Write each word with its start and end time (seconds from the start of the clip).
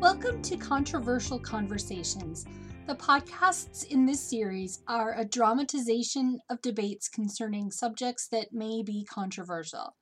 Welcome 0.00 0.42
to 0.42 0.58
Controversial 0.58 1.38
Conversations. 1.38 2.44
The 2.86 2.94
podcasts 2.94 3.86
in 3.86 4.04
this 4.04 4.20
series 4.20 4.82
are 4.86 5.14
a 5.18 5.24
dramatization 5.24 6.38
of 6.50 6.60
debates 6.60 7.08
concerning 7.08 7.70
subjects 7.70 8.28
that 8.28 8.52
may 8.52 8.82
be 8.82 9.06
controversial. 9.06 9.96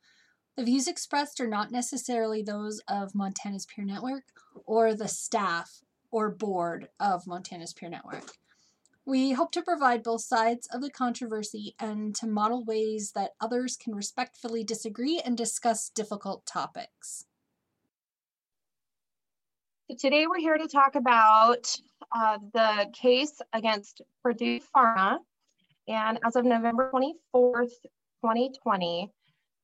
The 0.56 0.64
views 0.64 0.88
expressed 0.88 1.40
are 1.40 1.46
not 1.46 1.70
necessarily 1.70 2.42
those 2.42 2.80
of 2.88 3.14
Montana's 3.14 3.66
Peer 3.66 3.84
Network 3.84 4.24
or 4.66 4.94
the 4.94 5.08
staff 5.08 5.80
or 6.10 6.28
board 6.28 6.88
of 6.98 7.28
Montana's 7.28 7.72
Peer 7.72 7.88
Network. 7.88 8.32
We 9.06 9.32
hope 9.32 9.52
to 9.52 9.62
provide 9.62 10.02
both 10.02 10.22
sides 10.22 10.66
of 10.72 10.80
the 10.80 10.90
controversy 10.90 11.76
and 11.78 12.16
to 12.16 12.26
model 12.26 12.64
ways 12.64 13.12
that 13.14 13.34
others 13.40 13.76
can 13.76 13.94
respectfully 13.94 14.64
disagree 14.64 15.22
and 15.24 15.36
discuss 15.36 15.88
difficult 15.88 16.46
topics. 16.46 17.26
So 19.90 19.96
today 19.96 20.26
we're 20.26 20.38
here 20.38 20.56
to 20.56 20.66
talk 20.66 20.94
about 20.94 21.70
uh, 22.10 22.38
the 22.54 22.90
case 22.94 23.38
against 23.52 24.00
Purdue 24.22 24.60
Pharma. 24.74 25.18
And 25.86 26.18
as 26.24 26.36
of 26.36 26.46
November 26.46 26.90
24th, 26.90 27.74
2020, 28.22 29.10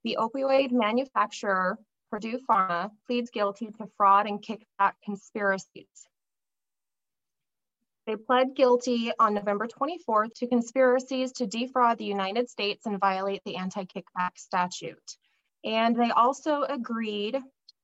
the 0.05 0.19
opioid 0.21 0.73
manufacturer 0.73 1.79
Purdue 2.11 2.39
Pharma 2.47 2.91
pleads 3.07 3.31
guilty 3.31 3.69
to 3.79 3.89
fraud 3.97 4.27
and 4.27 4.43
kickback 4.43 4.93
conspiracies. 5.03 5.87
They 8.07 8.17
pled 8.17 8.55
guilty 8.55 9.13
on 9.19 9.33
November 9.33 9.69
24th 9.69 10.35
to 10.35 10.47
conspiracies 10.49 11.33
to 11.33 11.47
defraud 11.47 11.97
the 11.97 12.05
United 12.05 12.51
States 12.51 12.85
and 12.85 13.01
violate 13.01 13.41
the 13.47 13.57
anti 13.57 13.85
kickback 13.85 14.37
statute. 14.37 15.17
And 15.65 15.97
they 15.97 16.11
also 16.11 16.65
agreed 16.65 17.41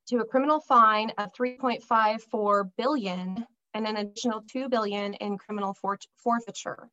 to 0.09 0.19
a 0.19 0.25
criminal 0.25 0.61
fine 0.61 1.11
of 1.19 1.33
3.54 1.33 2.71
billion 2.77 3.47
and 3.75 3.87
an 3.87 3.97
additional 3.97 4.43
2 4.43 4.69
billion 4.69 5.15
in 5.15 5.37
criminal 5.37 5.75
fort 5.75 6.07
forfeiture. 6.17 6.89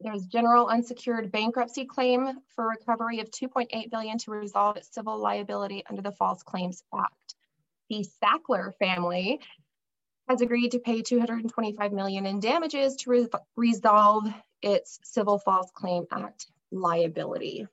There's 0.00 0.26
general 0.26 0.68
unsecured 0.68 1.32
bankruptcy 1.32 1.84
claim 1.84 2.38
for 2.54 2.68
recovery 2.68 3.18
of 3.20 3.30
2.8 3.30 3.90
billion 3.90 4.16
to 4.18 4.30
resolve 4.30 4.76
its 4.76 4.94
civil 4.94 5.18
liability 5.18 5.82
under 5.90 6.02
the 6.02 6.12
False 6.12 6.42
Claims 6.44 6.82
Act. 6.94 7.34
The 7.90 8.06
Sackler 8.22 8.74
family 8.78 9.40
has 10.28 10.40
agreed 10.40 10.70
to 10.72 10.78
pay 10.78 11.02
225 11.02 11.92
million 11.92 12.26
in 12.26 12.38
damages 12.38 12.96
to 12.96 13.10
re 13.10 13.26
resolve 13.56 14.32
its 14.62 15.00
Civil 15.02 15.38
False 15.38 15.70
Claim 15.74 16.06
Act 16.12 16.46
liability. 16.70 17.66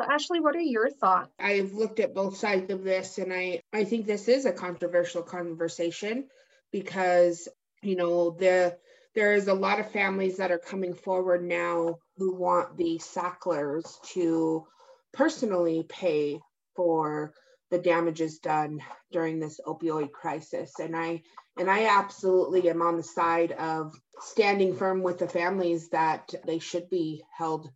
So 0.00 0.06
Ashley, 0.10 0.40
what 0.40 0.56
are 0.56 0.60
your 0.60 0.90
thoughts? 0.90 1.30
I've 1.38 1.74
looked 1.74 2.00
at 2.00 2.14
both 2.14 2.36
sides 2.36 2.70
of 2.72 2.82
this 2.82 3.18
and 3.18 3.32
I, 3.32 3.60
I 3.72 3.84
think 3.84 4.06
this 4.06 4.28
is 4.28 4.46
a 4.46 4.52
controversial 4.52 5.22
conversation 5.22 6.28
because, 6.70 7.48
you 7.82 7.96
know, 7.96 8.30
the 8.30 8.76
there 9.14 9.34
is 9.34 9.48
a 9.48 9.54
lot 9.54 9.78
of 9.78 9.90
families 9.90 10.38
that 10.38 10.50
are 10.50 10.58
coming 10.58 10.94
forward 10.94 11.44
now 11.44 11.98
who 12.16 12.34
want 12.34 12.78
the 12.78 12.98
Sacklers 12.98 13.98
to 14.14 14.66
personally 15.12 15.84
pay 15.86 16.40
for 16.74 17.34
the 17.70 17.78
damages 17.78 18.38
done 18.38 18.80
during 19.10 19.38
this 19.38 19.60
opioid 19.66 20.12
crisis. 20.12 20.72
And 20.78 20.96
I 20.96 21.22
and 21.58 21.70
I 21.70 21.98
absolutely 21.98 22.68
am 22.70 22.80
on 22.80 22.96
the 22.96 23.02
side 23.02 23.52
of 23.52 23.94
standing 24.20 24.74
firm 24.76 25.02
with 25.02 25.18
the 25.18 25.28
families 25.28 25.90
that 25.90 26.34
they 26.46 26.58
should 26.58 26.88
be 26.88 27.22
held 27.36 27.70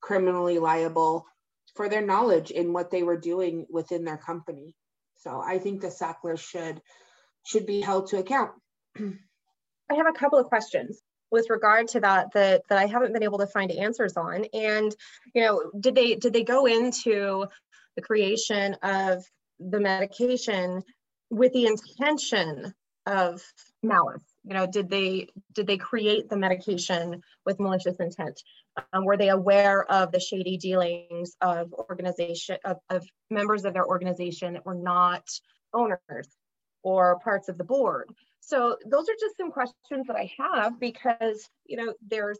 criminally 0.00 0.58
liable 0.58 1.26
for 1.74 1.88
their 1.88 2.04
knowledge 2.04 2.50
in 2.50 2.72
what 2.72 2.90
they 2.90 3.02
were 3.02 3.16
doing 3.16 3.66
within 3.70 4.04
their 4.04 4.18
company. 4.18 4.74
So 5.18 5.40
I 5.40 5.58
think 5.58 5.80
the 5.80 5.90
Sacklers 5.90 6.40
should 6.40 6.80
should 7.44 7.66
be 7.66 7.80
held 7.80 8.08
to 8.08 8.18
account. 8.18 8.52
I 8.98 9.94
have 9.94 10.06
a 10.06 10.18
couple 10.18 10.38
of 10.38 10.46
questions 10.46 11.00
with 11.30 11.50
regard 11.50 11.88
to 11.88 12.00
that 12.00 12.32
that 12.34 12.62
that 12.68 12.78
I 12.78 12.86
haven't 12.86 13.12
been 13.12 13.22
able 13.22 13.38
to 13.38 13.46
find 13.46 13.70
answers 13.70 14.16
on. 14.16 14.44
And 14.52 14.94
you 15.34 15.42
know, 15.42 15.70
did 15.78 15.94
they 15.94 16.14
did 16.14 16.32
they 16.32 16.44
go 16.44 16.66
into 16.66 17.46
the 17.96 18.02
creation 18.02 18.74
of 18.82 19.24
the 19.58 19.80
medication 19.80 20.82
with 21.30 21.52
the 21.52 21.66
intention 21.66 22.74
of 23.06 23.42
malice? 23.82 24.22
You 24.44 24.54
know, 24.54 24.66
did 24.66 24.88
they 24.90 25.28
did 25.52 25.66
they 25.66 25.76
create 25.76 26.28
the 26.28 26.36
medication 26.36 27.22
with 27.46 27.60
malicious 27.60 27.96
intent? 28.00 28.42
Um, 28.92 29.04
were 29.04 29.16
they 29.16 29.28
aware 29.28 29.84
of 29.90 30.10
the 30.10 30.20
shady 30.20 30.56
dealings 30.56 31.36
of 31.40 31.72
organization 31.72 32.56
of, 32.64 32.78
of 32.90 33.06
members 33.30 33.64
of 33.64 33.74
their 33.74 33.86
organization 33.86 34.54
that 34.54 34.66
were 34.66 34.74
not 34.74 35.28
owners 35.72 36.28
or 36.82 37.20
parts 37.20 37.48
of 37.48 37.56
the 37.56 37.64
board? 37.64 38.10
So 38.40 38.76
those 38.84 39.08
are 39.08 39.16
just 39.20 39.36
some 39.36 39.52
questions 39.52 40.08
that 40.08 40.16
I 40.16 40.32
have 40.38 40.80
because 40.80 41.48
you 41.64 41.76
know 41.76 41.94
there's 42.08 42.38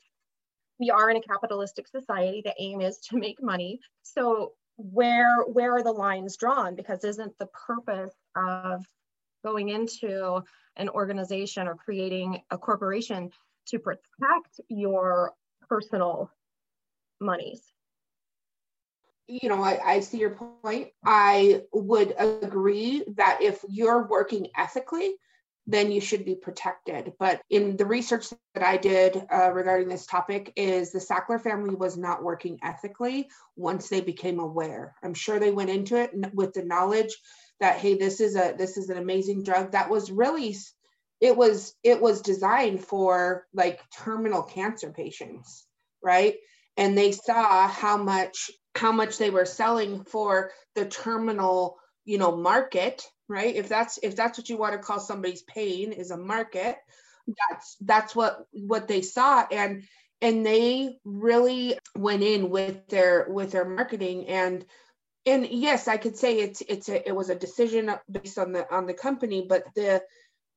we 0.80 0.90
are 0.90 1.10
in 1.10 1.16
a 1.16 1.20
capitalistic 1.20 1.86
society. 1.86 2.42
The 2.44 2.54
aim 2.58 2.80
is 2.80 2.98
to 3.10 3.16
make 3.16 3.40
money. 3.40 3.78
So 4.02 4.54
where 4.76 5.42
where 5.44 5.76
are 5.76 5.82
the 5.82 5.92
lines 5.92 6.36
drawn? 6.36 6.74
Because 6.74 7.04
isn't 7.04 7.38
the 7.38 7.48
purpose 7.66 8.14
of 8.36 8.84
going 9.44 9.68
into 9.68 10.42
an 10.76 10.88
organization 10.88 11.68
or 11.68 11.74
creating 11.74 12.42
a 12.50 12.58
corporation 12.58 13.30
to 13.66 13.78
protect 13.78 14.60
your 14.68 15.34
personal 15.68 16.30
monies. 17.20 17.62
You 19.28 19.48
know, 19.48 19.62
I, 19.62 19.78
I 19.84 20.00
see 20.00 20.18
your 20.18 20.36
point. 20.62 20.88
I 21.04 21.62
would 21.72 22.14
agree 22.18 23.04
that 23.16 23.38
if 23.40 23.64
you're 23.68 24.06
working 24.06 24.48
ethically, 24.56 25.14
then 25.66 25.92
you 25.92 26.00
should 26.00 26.24
be 26.24 26.34
protected. 26.34 27.12
But 27.18 27.40
in 27.48 27.76
the 27.76 27.86
research 27.86 28.30
that 28.54 28.64
I 28.64 28.76
did 28.76 29.24
uh, 29.32 29.52
regarding 29.52 29.88
this 29.88 30.06
topic, 30.06 30.52
is 30.56 30.90
the 30.90 30.98
Sackler 30.98 31.40
family 31.40 31.74
was 31.74 31.96
not 31.96 32.22
working 32.22 32.58
ethically 32.62 33.28
once 33.56 33.88
they 33.88 34.00
became 34.00 34.40
aware. 34.40 34.96
I'm 35.02 35.14
sure 35.14 35.38
they 35.38 35.52
went 35.52 35.70
into 35.70 35.96
it 35.96 36.10
with 36.34 36.52
the 36.52 36.64
knowledge 36.64 37.16
that 37.62 37.78
hey, 37.78 37.96
this 37.96 38.20
is 38.20 38.36
a 38.36 38.54
this 38.56 38.76
is 38.76 38.90
an 38.90 38.98
amazing 38.98 39.42
drug 39.42 39.72
that 39.72 39.88
was 39.88 40.10
really 40.10 40.56
it 41.20 41.36
was 41.36 41.74
it 41.82 42.00
was 42.00 42.20
designed 42.20 42.84
for 42.84 43.46
like 43.54 43.80
terminal 43.96 44.42
cancer 44.42 44.90
patients 44.90 45.66
right? 46.04 46.34
And 46.76 46.98
they 46.98 47.12
saw 47.12 47.68
how 47.68 47.96
much 47.96 48.50
how 48.74 48.92
much 48.92 49.18
they 49.18 49.30
were 49.30 49.44
selling 49.44 50.04
for 50.04 50.50
the 50.74 50.86
terminal 50.86 51.78
you 52.04 52.18
know 52.18 52.36
market 52.36 53.06
right? 53.28 53.54
If 53.54 53.68
that's 53.68 53.98
if 54.02 54.16
that's 54.16 54.38
what 54.38 54.48
you 54.48 54.58
want 54.58 54.74
to 54.74 54.78
call 54.78 55.00
somebody's 55.00 55.42
pain 55.42 55.92
is 55.92 56.10
a 56.10 56.16
market 56.16 56.76
that's 57.26 57.76
that's 57.80 58.16
what 58.16 58.46
what 58.52 58.88
they 58.88 59.02
saw. 59.02 59.46
And 59.50 59.84
and 60.20 60.44
they 60.44 60.98
really 61.04 61.78
went 61.96 62.22
in 62.22 62.50
with 62.50 62.88
their 62.88 63.26
with 63.28 63.52
their 63.52 63.64
marketing 63.64 64.26
and 64.28 64.64
and 65.26 65.46
yes 65.46 65.88
i 65.88 65.96
could 65.96 66.16
say 66.16 66.38
it's 66.38 66.62
it's 66.68 66.88
a, 66.88 67.08
it 67.08 67.14
was 67.14 67.30
a 67.30 67.34
decision 67.34 67.94
based 68.10 68.38
on 68.38 68.52
the 68.52 68.74
on 68.74 68.86
the 68.86 68.94
company 68.94 69.44
but 69.48 69.64
the 69.74 70.02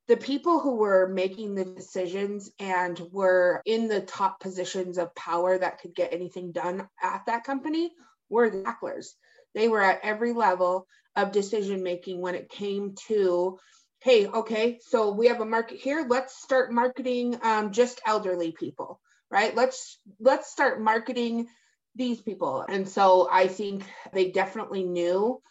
the 0.08 0.18
people 0.18 0.60
who 0.60 0.76
were 0.76 1.08
making 1.08 1.56
the 1.56 1.66
decisions 1.66 2.52
and 2.60 3.00
were 3.12 3.62
in 3.66 3.88
the 3.88 4.02
top 4.02 4.40
positions 4.40 4.98
of 4.98 5.16
power 5.16 5.58
that 5.58 5.80
could 5.82 5.96
get 5.96 6.14
anything 6.14 6.52
done 6.52 6.88
at 7.02 7.24
that 7.26 7.44
company 7.44 7.92
were 8.30 8.50
the 8.50 8.64
Sacklers. 8.64 9.16
They 9.56 9.68
were 9.68 9.82
at 9.82 10.02
every 10.04 10.34
level 10.34 10.88
of 11.16 11.32
decision 11.32 11.82
making 11.82 12.22
when 12.22 12.36
it 12.36 12.50
came 12.50 12.94
to, 13.08 13.58
hey, 14.02 14.28
okay, 14.28 14.80
so 14.82 15.12
we 15.12 15.28
have 15.28 15.42
a 15.42 15.46
market 15.46 15.80
here. 15.80 16.06
Let's 16.08 16.40
start 16.40 16.72
marketing 16.72 17.40
um, 17.42 17.72
just 17.72 18.02
elderly 18.06 18.52
people, 18.52 19.00
right? 19.32 19.56
Let's 19.56 20.00
let's 20.20 20.52
start 20.52 20.82
marketing 20.82 21.48
these 21.96 22.22
people. 22.22 22.66
And 22.68 22.88
so 22.88 23.28
I 23.32 23.48
think 23.48 23.84
they 24.14 24.32
definitely 24.32 24.84
knew 24.84 25.42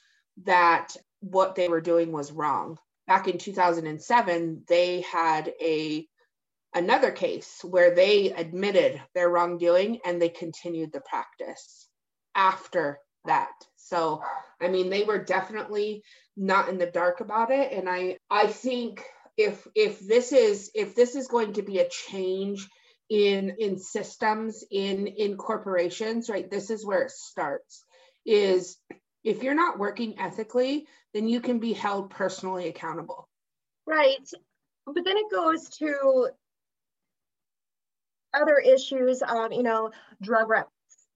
that 0.45 0.97
what 1.21 1.55
they 1.55 1.69
were 1.69 1.81
doing 1.81 2.13
was 2.13 2.33
wrong. 2.33 2.79
Back 3.07 3.29
in 3.29 3.39
2007 3.39 4.65
they 4.69 5.03
had 5.03 5.53
a 5.61 6.07
another 6.75 7.13
case 7.13 7.61
where 7.63 7.95
they 7.95 8.33
admitted 8.33 9.01
their 9.15 9.29
wrongdoing 9.29 10.01
and 10.05 10.21
they 10.21 10.29
continued 10.29 10.93
the 10.93 11.01
practice 11.01 11.89
after 12.35 12.99
that. 13.27 13.53
So 13.77 14.23
i 14.61 14.69
mean 14.69 14.91
they 14.91 15.05
were 15.05 15.23
definitely 15.23 16.03
not 16.37 16.69
in 16.69 16.79
the 16.79 16.87
dark 16.87 17.21
about 17.21 17.51
it. 17.51 17.73
And 17.73 17.89
i 17.89 18.19
i 18.31 18.47
think 18.47 19.05
if 19.37 19.67
if 19.75 20.01
this 20.01 20.33
is 20.33 20.71
if 20.75 20.95
this 20.95 21.15
is 21.15 21.29
going 21.29 21.55
to 21.55 21.63
be 21.63 21.79
a 21.79 21.89
change 21.89 22.69
in 23.11 23.57
in 23.59 23.79
systems 23.79 24.65
in 24.71 25.07
in 25.07 25.37
corporations 25.37 26.29
right? 26.31 26.51
This 26.51 26.71
is 26.71 26.87
where 26.87 27.03
it 27.03 27.11
starts 27.11 27.85
is 28.25 28.79
if 29.23 29.43
you're 29.43 29.55
not 29.55 29.79
working 29.79 30.19
ethically 30.19 30.87
then 31.13 31.29
you 31.29 31.41
can 31.41 31.59
be 31.59 31.73
held 31.73 32.11
personally 32.11 32.69
accountable. 32.69 33.29
Right. 33.87 34.29
But 34.87 35.05
then 35.05 35.17
it 35.17 35.31
goes 35.31 35.69
to 35.79 36.29
other 38.33 38.59
issues 38.59 39.23
of 39.23 39.53
you 39.53 39.63
know 39.63 39.91
drug 40.23 40.49
reps 40.49 40.71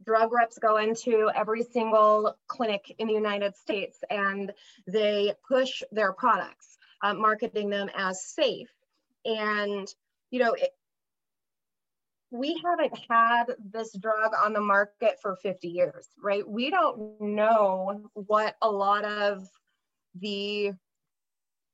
drug 0.04 0.32
reps 0.32 0.58
go 0.58 0.76
into 0.76 1.30
every 1.34 1.64
single 1.64 2.36
clinic 2.46 2.94
in 2.98 3.08
the 3.08 3.14
united 3.14 3.56
states 3.56 3.98
and 4.08 4.52
they 4.86 5.34
push 5.48 5.82
their 5.90 6.12
products 6.12 6.78
uh, 7.02 7.14
marketing 7.14 7.70
them 7.70 7.90
as 7.96 8.24
safe. 8.24 8.70
And 9.24 9.88
you 10.30 10.40
know 10.40 10.52
it, 10.52 10.74
we 12.30 12.60
haven't 12.64 12.98
had 13.08 13.44
this 13.72 13.92
drug 13.96 14.32
on 14.44 14.52
the 14.52 14.60
market 14.60 15.18
for 15.20 15.36
50 15.36 15.68
years, 15.68 16.08
right? 16.22 16.46
We 16.46 16.70
don't 16.70 17.20
know 17.20 18.10
what 18.14 18.56
a 18.60 18.70
lot 18.70 19.04
of 19.04 19.48
the 20.14 20.72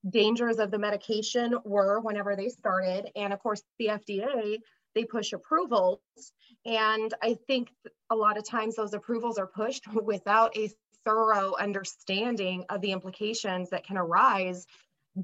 dangers 0.09 0.59
of 0.59 0.71
the 0.71 0.79
medication 0.79 1.56
were 1.65 2.01
whenever 2.01 2.37
they 2.37 2.49
started. 2.49 3.11
And 3.17 3.33
of 3.33 3.41
course, 3.41 3.62
the 3.79 3.89
FDA, 3.89 4.59
they 4.95 5.05
push 5.05 5.33
approvals. 5.33 6.01
And 6.65 7.12
I 7.23 7.37
think 7.47 7.71
a 8.11 8.17
lot 8.17 8.37
of 8.37 8.49
times 8.49 8.77
those 8.77 8.95
approvals 8.95 9.39
are 9.39 9.47
pushed 9.47 9.87
without 10.05 10.57
a 10.57 10.71
thorough 11.05 11.55
understanding 11.59 12.65
of 12.69 12.81
the 12.81 12.93
implications 12.93 13.71
that 13.71 13.85
can 13.85 13.97
arise 13.99 14.67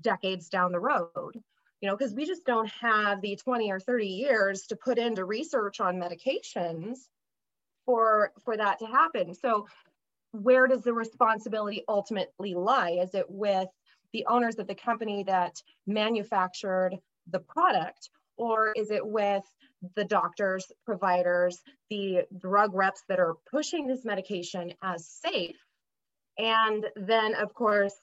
decades 0.03 0.49
down 0.49 0.73
the 0.73 0.81
road 0.81 1.41
you 1.81 1.89
know, 1.89 1.97
because 1.97 2.15
we 2.15 2.27
just 2.27 2.45
don't 2.45 2.71
have 2.81 3.21
the 3.21 3.37
20 3.37 3.71
or 3.71 3.81
30 3.81 4.07
years 4.07 4.63
to 4.69 4.77
put 4.77 4.99
into 4.99 5.25
research 5.25 5.81
on 5.81 5.97
medications 5.97 6.99
for 7.87 8.33
for 8.45 8.57
that 8.57 8.79
to 8.81 8.87
happen. 8.87 9.35
So 9.35 9.67
where 10.33 10.67
does 10.67 10.83
the 10.83 10.93
responsibility 10.93 11.85
ultimately 11.89 12.55
lie? 12.55 12.99
Is 13.03 13.15
it 13.15 13.27
with 13.29 13.69
the 14.13 14.27
owners 14.27 14.59
of 14.59 14.67
the 14.67 14.75
company 14.75 15.25
that 15.25 15.63
manufactured 15.87 16.99
the 17.31 17.41
product, 17.41 18.11
or 18.37 18.73
is 18.77 18.91
it 18.91 19.07
with 19.07 19.45
the 19.97 20.05
doctors, 20.05 20.71
providers, 20.85 21.63
the 21.89 22.27
drug 22.37 22.75
reps 22.75 23.03
that 23.09 23.19
are 23.19 23.37
pushing 23.51 23.87
this 23.87 24.05
medication 24.05 24.75
as 24.83 25.09
safe? 25.09 25.57
And 26.39 26.87
then, 26.97 27.35
of 27.35 27.55
course, 27.55 27.95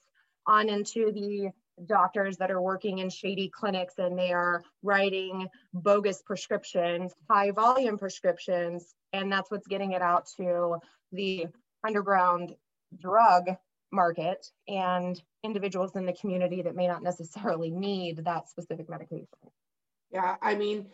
on 0.46 0.68
into 0.68 1.12
the 1.12 1.50
doctors 1.86 2.36
that 2.38 2.50
are 2.50 2.60
working 2.60 2.98
in 2.98 3.10
shady 3.10 3.48
clinics 3.48 3.94
and 3.98 4.18
they 4.18 4.32
are 4.32 4.62
writing 4.82 5.48
bogus 5.72 6.22
prescriptions, 6.22 7.12
high 7.30 7.50
volume 7.50 7.98
prescriptions, 7.98 8.94
and 9.12 9.30
that's 9.30 9.50
what's 9.50 9.66
getting 9.66 9.92
it 9.92 10.02
out 10.02 10.26
to 10.36 10.76
the 11.12 11.46
underground 11.86 12.54
drug 13.00 13.44
market 13.90 14.46
and 14.66 15.20
individuals 15.42 15.96
in 15.96 16.06
the 16.06 16.12
community 16.12 16.62
that 16.62 16.76
may 16.76 16.86
not 16.86 17.02
necessarily 17.02 17.70
need 17.70 18.24
that 18.24 18.48
specific 18.48 18.88
medication. 18.88 19.26
Yeah, 20.10 20.36
I 20.42 20.54
mean, 20.54 20.86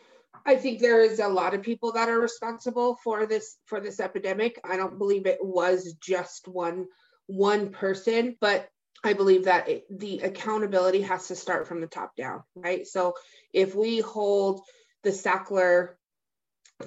I 0.44 0.56
think 0.56 0.80
there 0.80 1.00
is 1.00 1.20
a 1.20 1.28
lot 1.28 1.54
of 1.54 1.62
people 1.62 1.92
that 1.92 2.08
are 2.08 2.20
responsible 2.20 2.96
for 3.02 3.26
this 3.26 3.56
for 3.66 3.80
this 3.80 4.00
epidemic. 4.00 4.60
I 4.64 4.76
don't 4.76 4.98
believe 4.98 5.26
it 5.26 5.38
was 5.40 5.94
just 6.00 6.48
one 6.48 6.86
one 7.26 7.70
person, 7.70 8.36
but 8.40 8.68
I 9.02 9.12
believe 9.12 9.44
that 9.44 9.68
it, 9.68 9.84
the 9.90 10.20
accountability 10.20 11.02
has 11.02 11.28
to 11.28 11.36
start 11.36 11.66
from 11.66 11.80
the 11.80 11.86
top 11.86 12.16
down, 12.16 12.42
right? 12.54 12.86
So 12.86 13.14
if 13.52 13.74
we 13.74 14.00
hold 14.00 14.62
the 15.02 15.10
Sackler 15.10 15.90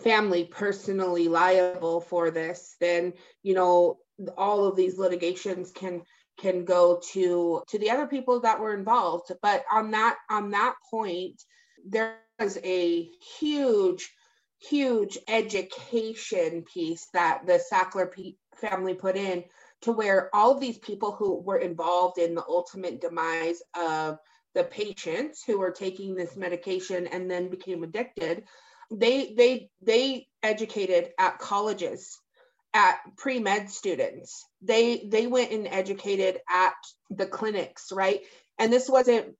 family 0.03 0.45
personally 0.45 1.27
liable 1.27 2.01
for 2.01 2.31
this, 2.31 2.75
then 2.79 3.13
you 3.43 3.53
know 3.53 3.99
all 4.37 4.65
of 4.65 4.75
these 4.75 4.97
litigations 4.97 5.71
can 5.71 6.03
can 6.39 6.65
go 6.65 7.01
to 7.11 7.63
to 7.67 7.79
the 7.79 7.91
other 7.91 8.07
people 8.07 8.41
that 8.41 8.59
were 8.59 8.73
involved. 8.73 9.31
But 9.41 9.63
on 9.71 9.91
that 9.91 10.17
on 10.29 10.51
that 10.51 10.75
point, 10.89 11.41
there 11.85 12.17
was 12.39 12.57
a 12.63 13.09
huge 13.39 14.11
huge 14.59 15.17
education 15.27 16.63
piece 16.73 17.07
that 17.13 17.45
the 17.45 17.61
Sackler 17.71 18.11
family 18.55 18.95
put 18.95 19.15
in 19.15 19.43
to 19.81 19.91
where 19.91 20.33
all 20.35 20.51
of 20.51 20.59
these 20.59 20.77
people 20.77 21.11
who 21.11 21.39
were 21.39 21.57
involved 21.57 22.17
in 22.17 22.35
the 22.35 22.45
ultimate 22.47 23.01
demise 23.01 23.61
of 23.79 24.17
the 24.55 24.63
patients 24.63 25.43
who 25.45 25.59
were 25.59 25.71
taking 25.71 26.15
this 26.15 26.35
medication 26.35 27.07
and 27.07 27.29
then 27.29 27.49
became 27.49 27.83
addicted 27.83 28.43
they 28.91 29.33
they 29.33 29.69
they 29.81 30.27
educated 30.41 31.11
at 31.17 31.39
colleges 31.39 32.17
at 32.73 32.99
pre-med 33.17 33.69
students. 33.69 34.45
They 34.61 35.07
they 35.09 35.27
went 35.27 35.51
and 35.51 35.67
educated 35.67 36.39
at 36.49 36.75
the 37.09 37.25
clinics 37.25 37.91
right? 37.91 38.21
And 38.57 38.71
this 38.71 38.89
wasn't 38.89 39.35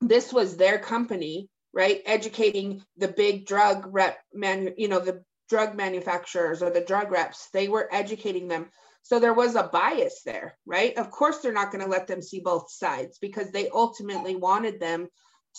this 0.00 0.32
was 0.32 0.56
their 0.56 0.78
company 0.78 1.48
right? 1.72 2.02
Educating 2.06 2.82
the 2.98 3.08
big 3.08 3.46
drug 3.46 3.88
rep 3.90 4.18
man 4.32 4.74
you 4.76 4.88
know 4.88 5.00
the 5.00 5.22
drug 5.48 5.74
manufacturers 5.76 6.62
or 6.62 6.70
the 6.70 6.80
drug 6.80 7.10
reps. 7.10 7.48
They 7.52 7.68
were 7.68 7.88
educating 7.90 8.48
them 8.48 8.70
so 9.04 9.20
there 9.20 9.34
was 9.34 9.54
a 9.54 9.64
bias 9.64 10.22
there, 10.24 10.56
right? 10.64 10.96
Of 10.96 11.10
course, 11.10 11.38
they're 11.38 11.52
not 11.52 11.70
going 11.70 11.84
to 11.84 11.90
let 11.90 12.06
them 12.06 12.22
see 12.22 12.40
both 12.40 12.72
sides 12.72 13.18
because 13.18 13.50
they 13.50 13.68
ultimately 13.68 14.34
wanted 14.34 14.80
them 14.80 15.08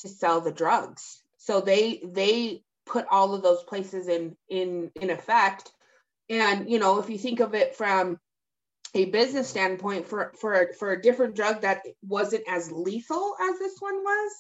to 0.02 0.10
sell 0.10 0.42
the 0.42 0.52
drugs. 0.52 1.22
So 1.38 1.62
they 1.62 2.02
they 2.04 2.64
put 2.88 3.06
all 3.12 3.36
of 3.36 3.44
those 3.44 3.62
places 3.62 4.08
in 4.08 4.36
in 4.50 4.92
in 5.00 5.12
effect. 5.12 5.72
And 6.28 6.72
you 6.72 6.80
know, 6.80 6.98
if 6.98 7.08
you 7.12 7.20
think 7.20 7.40
of 7.40 7.54
it 7.54 7.76
from 7.76 8.20
a 8.96 9.06
business 9.06 9.48
standpoint, 9.48 10.08
for 10.08 10.34
for 10.42 10.72
for 10.80 10.94
a 10.94 11.02
different 11.02 11.36
drug 11.36 11.62
that 11.62 11.84
wasn't 12.02 12.46
as 12.50 12.72
lethal 12.72 13.36
as 13.40 13.60
this 13.60 13.76
one 13.78 13.98
was, 14.04 14.32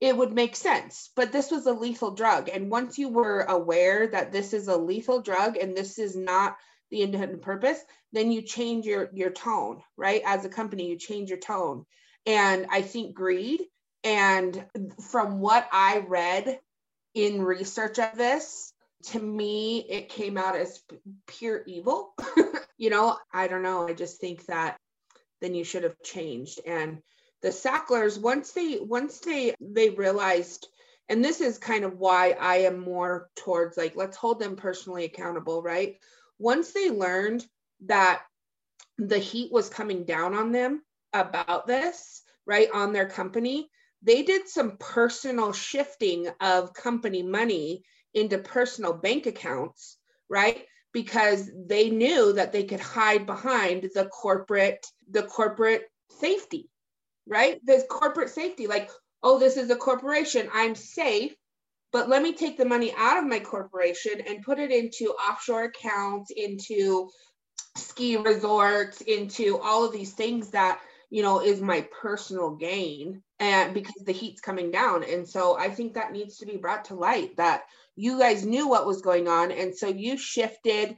it 0.00 0.16
would 0.16 0.32
make 0.32 0.54
sense. 0.54 1.10
But 1.16 1.32
this 1.32 1.50
was 1.50 1.66
a 1.66 1.72
lethal 1.72 2.12
drug, 2.12 2.48
and 2.48 2.70
once 2.70 2.98
you 2.98 3.08
were 3.08 3.40
aware 3.40 4.06
that 4.06 4.30
this 4.30 4.52
is 4.52 4.68
a 4.68 4.76
lethal 4.76 5.22
drug 5.22 5.56
and 5.56 5.76
this 5.76 5.98
is 5.98 6.14
not 6.14 6.56
the 6.90 7.02
intended 7.02 7.42
purpose, 7.42 7.78
then 8.12 8.32
you 8.32 8.42
change 8.42 8.86
your 8.86 9.10
your 9.12 9.30
tone, 9.30 9.82
right? 9.96 10.22
As 10.24 10.44
a 10.44 10.48
company, 10.48 10.88
you 10.88 10.96
change 10.96 11.28
your 11.30 11.38
tone. 11.38 11.84
And 12.26 12.66
I 12.70 12.82
think 12.82 13.14
greed 13.14 13.62
and 14.04 14.64
from 15.10 15.40
what 15.40 15.68
I 15.72 16.04
read 16.06 16.60
in 17.14 17.42
research 17.42 17.98
of 17.98 18.16
this, 18.16 18.72
to 19.04 19.20
me 19.20 19.84
it 19.88 20.08
came 20.08 20.36
out 20.36 20.56
as 20.56 20.80
pure 21.26 21.62
evil. 21.66 22.14
you 22.78 22.90
know, 22.90 23.16
I 23.32 23.48
don't 23.48 23.62
know, 23.62 23.88
I 23.88 23.92
just 23.92 24.20
think 24.20 24.46
that 24.46 24.76
then 25.40 25.54
you 25.54 25.64
should 25.64 25.84
have 25.84 26.02
changed 26.02 26.60
and 26.66 27.00
the 27.42 27.52
Sacklers 27.52 28.18
once 28.18 28.50
they 28.52 28.78
once 28.80 29.20
they 29.20 29.54
they 29.60 29.90
realized 29.90 30.66
and 31.08 31.24
this 31.24 31.40
is 31.40 31.58
kind 31.58 31.84
of 31.84 31.98
why 31.98 32.32
I 32.38 32.58
am 32.58 32.80
more 32.80 33.30
towards 33.36 33.76
like 33.76 33.96
let's 33.96 34.16
hold 34.16 34.40
them 34.40 34.56
personally 34.56 35.04
accountable, 35.04 35.62
right? 35.62 35.96
Once 36.38 36.72
they 36.72 36.90
learned 36.90 37.44
that 37.86 38.22
the 38.96 39.18
heat 39.18 39.52
was 39.52 39.68
coming 39.68 40.04
down 40.04 40.34
on 40.34 40.52
them 40.52 40.82
about 41.12 41.66
this, 41.66 42.22
right, 42.46 42.68
on 42.72 42.92
their 42.92 43.08
company, 43.08 43.70
they 44.02 44.22
did 44.22 44.48
some 44.48 44.76
personal 44.78 45.52
shifting 45.52 46.28
of 46.40 46.74
company 46.74 47.22
money 47.22 47.82
into 48.14 48.38
personal 48.38 48.92
bank 48.92 49.26
accounts, 49.26 49.98
right? 50.28 50.64
Because 50.92 51.50
they 51.66 51.90
knew 51.90 52.32
that 52.32 52.52
they 52.52 52.64
could 52.64 52.80
hide 52.80 53.26
behind 53.26 53.90
the 53.94 54.06
corporate, 54.06 54.86
the 55.10 55.22
corporate 55.22 55.84
safety, 56.20 56.68
right? 57.26 57.60
The 57.64 57.84
corporate 57.88 58.30
safety, 58.30 58.66
like, 58.66 58.90
oh, 59.22 59.38
this 59.38 59.56
is 59.56 59.70
a 59.70 59.76
corporation, 59.76 60.48
I'm 60.52 60.74
safe 60.74 61.34
but 61.92 62.08
let 62.08 62.22
me 62.22 62.32
take 62.32 62.56
the 62.58 62.64
money 62.64 62.92
out 62.96 63.18
of 63.18 63.26
my 63.26 63.40
corporation 63.40 64.20
and 64.26 64.42
put 64.42 64.58
it 64.58 64.70
into 64.70 65.14
offshore 65.28 65.64
accounts 65.64 66.30
into 66.30 67.08
ski 67.76 68.16
resorts 68.16 69.00
into 69.02 69.58
all 69.58 69.84
of 69.84 69.92
these 69.92 70.12
things 70.12 70.50
that 70.50 70.80
you 71.10 71.22
know 71.22 71.40
is 71.40 71.60
my 71.60 71.86
personal 72.00 72.50
gain 72.50 73.22
and 73.38 73.72
because 73.72 74.02
the 74.04 74.12
heat's 74.12 74.40
coming 74.40 74.70
down. 74.70 75.04
And 75.04 75.28
so 75.28 75.56
i 75.58 75.68
think 75.68 75.94
that 75.94 76.12
needs 76.12 76.38
to 76.38 76.46
be 76.46 76.56
brought 76.56 76.86
to 76.86 76.94
light 76.94 77.36
that 77.36 77.62
you 77.96 78.18
guys 78.18 78.46
knew 78.46 78.68
what 78.68 78.86
was 78.86 79.02
going 79.02 79.28
on 79.28 79.50
and 79.50 79.74
so 79.74 79.88
you 79.88 80.16
shifted 80.16 80.96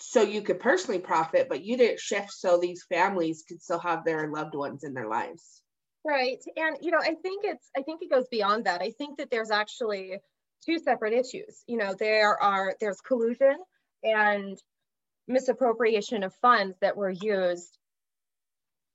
so 0.00 0.22
you 0.22 0.42
could 0.42 0.60
personally 0.60 1.00
profit 1.00 1.48
but 1.48 1.64
you 1.64 1.76
didn't 1.76 2.00
shift 2.00 2.32
so 2.32 2.58
these 2.58 2.84
families 2.88 3.44
could 3.48 3.62
still 3.62 3.78
have 3.78 4.04
their 4.04 4.28
loved 4.28 4.54
ones 4.54 4.84
in 4.84 4.94
their 4.94 5.08
lives 5.08 5.61
Right. 6.04 6.42
And, 6.56 6.76
you 6.80 6.90
know, 6.90 6.98
I 7.00 7.14
think 7.14 7.44
it's, 7.44 7.70
I 7.76 7.82
think 7.82 8.02
it 8.02 8.10
goes 8.10 8.26
beyond 8.28 8.64
that. 8.66 8.82
I 8.82 8.90
think 8.90 9.18
that 9.18 9.30
there's 9.30 9.50
actually 9.50 10.18
two 10.64 10.78
separate 10.78 11.12
issues. 11.12 11.62
You 11.66 11.76
know, 11.76 11.94
there 11.98 12.40
are, 12.42 12.74
there's 12.80 13.00
collusion 13.00 13.56
and 14.02 14.58
misappropriation 15.28 16.24
of 16.24 16.34
funds 16.42 16.76
that 16.80 16.96
were 16.96 17.10
used 17.10 17.78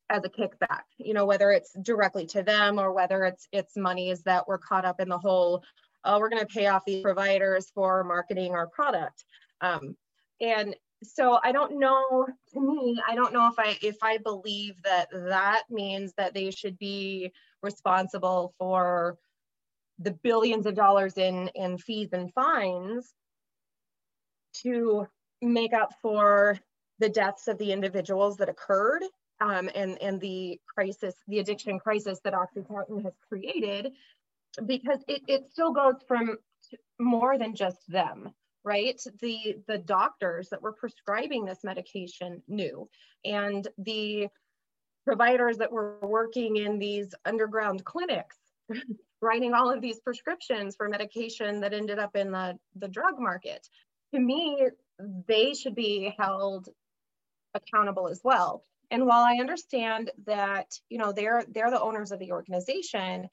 as 0.10 0.24
a 0.24 0.30
kickback 0.30 0.84
you 0.98 1.14
know 1.14 1.26
whether 1.26 1.52
it's 1.52 1.74
directly 1.82 2.26
to 2.26 2.44
them 2.44 2.80
or 2.80 2.94
whether 2.94 3.24
it's 3.24 3.48
it's 3.52 3.76
monies 3.76 4.24
that 4.24 4.48
were 4.48 4.58
caught 4.58 4.86
up 4.86 5.00
in 5.00 5.10
the 5.10 5.18
whole 5.18 5.64
oh 6.06 6.20
we're 6.20 6.30
going 6.30 6.42
to 6.42 6.54
pay 6.54 6.68
off 6.68 6.84
these 6.86 7.02
providers 7.02 7.70
for 7.74 8.04
marketing 8.04 8.54
our 8.54 8.68
product 8.68 9.24
um, 9.62 9.96
and 10.40 10.76
so 11.04 11.40
i 11.44 11.52
don't 11.52 11.78
know 11.78 12.28
to 12.52 12.60
me 12.60 13.00
i 13.08 13.16
don't 13.16 13.34
know 13.34 13.48
if 13.48 13.60
i 13.60 13.78
if 13.82 13.98
i 14.02 14.18
believe 14.18 14.82
that 14.84 15.08
that 15.12 15.64
means 15.70 16.14
that 16.18 16.34
they 16.34 16.50
should 16.50 16.78
be 16.80 17.32
responsible 17.62 18.54
for 18.58 19.18
the 20.00 20.12
billions 20.24 20.66
of 20.66 20.76
dollars 20.76 21.18
in 21.18 21.50
in 21.50 21.78
fees 21.78 22.10
and 22.14 22.34
fines 22.34 23.14
to 24.54 25.08
make 25.42 25.74
up 25.74 25.94
for 26.02 26.58
the 27.00 27.10
deaths 27.10 27.48
of 27.48 27.58
the 27.60 27.72
individuals 27.72 28.38
that 28.38 28.50
occurred 28.50 29.04
um, 29.40 29.70
and 29.76 30.02
and 30.02 30.20
the 30.20 30.60
crisis 30.74 31.14
the 31.28 31.40
addiction 31.40 31.80
crisis 31.80 32.20
that 32.24 32.34
oxycontin 32.34 33.04
has 33.04 33.14
created 33.30 33.92
because 34.66 35.04
it, 35.08 35.22
it 35.28 35.52
still 35.52 35.72
goes 35.72 35.96
from 36.08 36.38
more 37.00 37.38
than 37.38 37.54
just 37.54 37.78
them 37.88 38.34
right? 38.68 39.02
The 39.22 39.56
the 39.68 39.78
doctors 39.78 40.50
that 40.50 40.62
were 40.62 40.74
prescribing 40.74 41.46
this 41.46 41.64
medication 41.64 42.44
knew. 42.48 42.90
And 43.24 43.66
the 43.78 44.28
providers 45.06 45.58
that 45.58 45.72
were 45.72 45.98
working 46.02 46.58
in 46.58 46.78
these 46.78 47.16
underground 47.26 47.86
clinics 47.86 48.36
writing 49.22 49.54
all 49.54 49.72
of 49.72 49.82
these 49.82 50.02
prescriptions 50.02 50.76
for 50.76 50.90
medication 50.90 51.62
that 51.62 51.74
ended 51.74 51.98
up 51.98 52.16
in 52.18 52.30
the 52.32 52.60
the 52.76 52.90
drug 52.90 53.18
market 53.18 53.66
to 54.14 54.20
me 54.20 54.68
they 55.28 55.54
should 55.54 55.76
be 55.76 56.14
held 56.20 56.68
accountable 57.54 58.10
as 58.10 58.20
well. 58.24 58.64
And 58.92 59.06
while 59.06 59.24
i 59.24 59.38
understand 59.40 60.12
that 60.26 60.68
you 60.90 60.98
know 60.98 61.14
they're 61.14 61.46
they're 61.48 61.72
the 61.72 61.82
owners 61.82 62.12
of 62.12 62.20
the 62.20 62.34
organization 62.34 63.30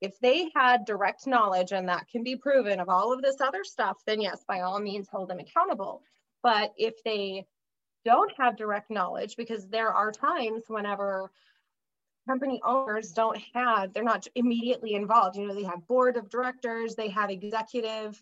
if 0.00 0.18
they 0.20 0.50
had 0.54 0.84
direct 0.84 1.26
knowledge 1.26 1.72
and 1.72 1.88
that 1.88 2.08
can 2.08 2.22
be 2.22 2.36
proven 2.36 2.80
of 2.80 2.88
all 2.88 3.12
of 3.12 3.22
this 3.22 3.40
other 3.40 3.64
stuff, 3.64 3.96
then 4.06 4.20
yes, 4.20 4.44
by 4.46 4.60
all 4.60 4.80
means, 4.80 5.08
hold 5.08 5.28
them 5.28 5.38
accountable. 5.38 6.02
But 6.42 6.72
if 6.76 7.02
they 7.04 7.46
don't 8.04 8.32
have 8.38 8.56
direct 8.56 8.90
knowledge, 8.90 9.36
because 9.36 9.66
there 9.68 9.92
are 9.92 10.12
times 10.12 10.64
whenever 10.68 11.30
company 12.28 12.60
owners 12.64 13.12
don't 13.12 13.38
have, 13.54 13.92
they're 13.92 14.02
not 14.02 14.26
immediately 14.34 14.94
involved. 14.94 15.36
You 15.36 15.48
know, 15.48 15.54
they 15.54 15.64
have 15.64 15.86
board 15.86 16.16
of 16.16 16.28
directors, 16.28 16.94
they 16.94 17.08
have 17.08 17.30
executive 17.30 18.20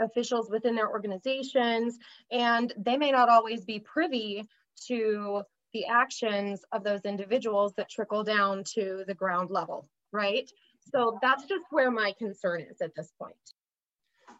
officials 0.00 0.50
within 0.50 0.74
their 0.74 0.90
organizations, 0.90 1.98
and 2.30 2.72
they 2.76 2.96
may 2.96 3.12
not 3.12 3.28
always 3.28 3.64
be 3.64 3.78
privy 3.78 4.48
to 4.86 5.42
the 5.72 5.86
actions 5.86 6.64
of 6.72 6.84
those 6.84 7.02
individuals 7.04 7.72
that 7.76 7.88
trickle 7.88 8.24
down 8.24 8.62
to 8.74 9.04
the 9.06 9.14
ground 9.14 9.50
level, 9.50 9.88
right? 10.12 10.50
So 10.92 11.18
that's 11.22 11.44
just 11.44 11.64
where 11.70 11.90
my 11.90 12.12
concern 12.18 12.62
is 12.70 12.80
at 12.80 12.94
this 12.94 13.12
point. 13.18 13.36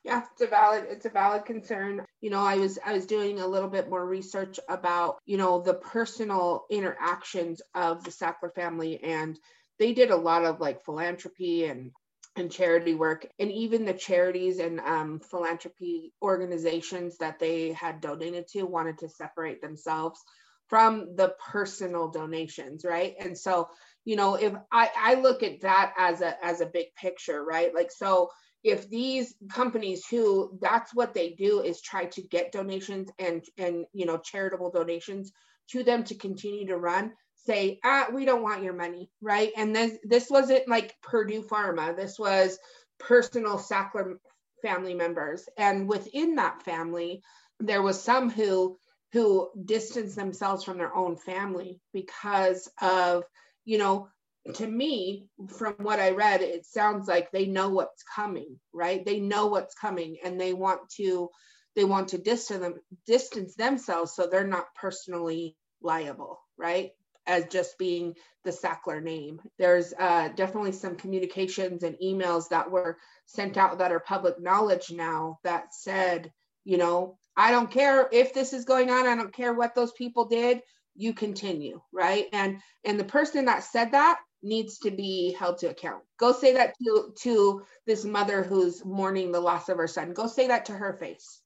Yeah, 0.04 0.22
it's 0.32 0.42
a 0.42 0.46
valid 0.46 0.84
it's 0.90 1.06
a 1.06 1.10
valid 1.10 1.46
concern. 1.46 2.04
You 2.20 2.30
know, 2.30 2.42
I 2.42 2.56
was 2.56 2.78
I 2.84 2.92
was 2.92 3.06
doing 3.06 3.40
a 3.40 3.46
little 3.46 3.70
bit 3.70 3.88
more 3.88 4.04
research 4.04 4.60
about, 4.68 5.16
you 5.24 5.38
know, 5.38 5.62
the 5.62 5.74
personal 5.74 6.66
interactions 6.70 7.62
of 7.74 8.04
the 8.04 8.10
Sackler 8.10 8.54
family 8.54 9.02
and 9.02 9.38
they 9.78 9.92
did 9.92 10.10
a 10.10 10.16
lot 10.16 10.44
of 10.44 10.60
like 10.60 10.84
philanthropy 10.84 11.64
and 11.64 11.90
and 12.36 12.50
charity 12.50 12.94
work 12.94 13.26
and 13.38 13.50
even 13.52 13.84
the 13.84 13.94
charities 13.94 14.58
and 14.58 14.80
um, 14.80 15.20
philanthropy 15.20 16.12
organizations 16.20 17.16
that 17.18 17.38
they 17.38 17.72
had 17.72 18.00
donated 18.00 18.48
to 18.48 18.64
wanted 18.64 18.98
to 18.98 19.08
separate 19.08 19.62
themselves 19.62 20.20
from 20.68 21.14
the 21.14 21.32
personal 21.52 22.08
donations 22.08 22.84
right 22.84 23.14
and 23.20 23.38
so 23.38 23.68
you 24.04 24.16
know 24.16 24.34
if 24.34 24.52
i 24.72 24.90
i 24.96 25.14
look 25.14 25.42
at 25.42 25.60
that 25.60 25.94
as 25.98 26.20
a 26.20 26.44
as 26.44 26.60
a 26.60 26.66
big 26.66 26.86
picture 26.94 27.44
right? 27.44 27.74
Like 27.74 27.90
so 27.90 28.30
if 28.62 28.88
these 28.88 29.34
companies 29.50 30.06
who 30.06 30.58
that's 30.60 30.94
what 30.94 31.12
they 31.14 31.30
do 31.30 31.60
is 31.60 31.80
try 31.82 32.06
to 32.06 32.22
get 32.22 32.52
donations 32.52 33.10
and 33.18 33.44
and 33.58 33.84
you 33.92 34.06
know 34.06 34.18
charitable 34.18 34.70
donations 34.70 35.32
to 35.70 35.82
them 35.82 36.02
to 36.04 36.14
continue 36.14 36.66
to 36.66 36.76
run 36.76 37.12
say 37.34 37.78
ah 37.84 38.06
we 38.12 38.24
don't 38.24 38.42
want 38.42 38.62
your 38.62 38.72
money 38.72 39.10
right? 39.20 39.52
And 39.56 39.76
then 39.76 39.98
this 40.02 40.30
wasn't 40.30 40.68
like 40.68 40.94
purdue 41.02 41.42
pharma. 41.42 41.94
This 41.96 42.18
was 42.18 42.58
personal 42.98 43.58
sackler 43.58 44.16
family 44.62 44.94
members. 44.94 45.46
And 45.58 45.88
within 45.88 46.36
that 46.36 46.62
family 46.62 47.22
there 47.60 47.82
was 47.82 48.02
some 48.02 48.30
who 48.30 48.78
who 49.12 49.48
distanced 49.64 50.16
themselves 50.16 50.64
from 50.64 50.78
their 50.78 50.94
own 50.94 51.16
family 51.16 51.80
because 51.92 52.68
of 52.80 53.22
you 53.64 53.78
know, 53.78 54.08
to 54.54 54.66
me, 54.66 55.26
from 55.56 55.74
what 55.78 56.00
I 56.00 56.10
read, 56.10 56.42
it 56.42 56.66
sounds 56.66 57.08
like 57.08 57.30
they 57.30 57.46
know 57.46 57.70
what's 57.70 58.02
coming, 58.14 58.58
right? 58.72 59.04
They 59.04 59.20
know 59.20 59.46
what's 59.46 59.74
coming 59.74 60.18
and 60.22 60.38
they 60.40 60.52
want 60.52 60.80
to 60.96 61.30
they 61.76 61.84
want 61.84 62.08
to 62.08 62.18
distance 62.18 62.60
them 62.60 62.74
distance 63.04 63.56
themselves 63.56 64.12
so 64.14 64.26
they're 64.26 64.46
not 64.46 64.74
personally 64.74 65.56
liable, 65.82 66.40
right? 66.56 66.90
As 67.26 67.46
just 67.46 67.78
being 67.78 68.14
the 68.44 68.50
Sackler 68.50 69.02
name. 69.02 69.40
There's 69.58 69.94
uh, 69.98 70.28
definitely 70.36 70.72
some 70.72 70.96
communications 70.96 71.82
and 71.82 71.96
emails 72.04 72.50
that 72.50 72.70
were 72.70 72.98
sent 73.24 73.56
out 73.56 73.78
that 73.78 73.92
are 73.92 74.00
public 74.00 74.40
knowledge 74.40 74.90
now 74.90 75.38
that 75.42 75.74
said, 75.74 76.30
you 76.64 76.76
know, 76.76 77.16
I 77.36 77.50
don't 77.50 77.70
care 77.70 78.08
if 78.12 78.34
this 78.34 78.52
is 78.52 78.66
going 78.66 78.90
on. 78.90 79.06
I 79.06 79.16
don't 79.16 79.32
care 79.32 79.54
what 79.54 79.74
those 79.74 79.92
people 79.92 80.26
did 80.26 80.60
you 80.96 81.12
continue 81.12 81.80
right? 81.92 82.26
And 82.32 82.60
and 82.84 82.98
the 82.98 83.04
person 83.04 83.46
that 83.46 83.64
said 83.64 83.92
that 83.92 84.20
needs 84.42 84.78
to 84.78 84.90
be 84.90 85.34
held 85.38 85.58
to 85.58 85.70
account. 85.70 86.02
Go 86.18 86.32
say 86.32 86.52
that 86.54 86.74
to 86.84 87.12
to 87.22 87.62
this 87.86 88.04
mother 88.04 88.42
who's 88.42 88.84
mourning 88.84 89.32
the 89.32 89.40
loss 89.40 89.68
of 89.68 89.78
her 89.78 89.88
son. 89.88 90.12
Go 90.12 90.26
say 90.26 90.48
that 90.48 90.66
to 90.66 90.72
her 90.72 90.92
face. 90.92 91.40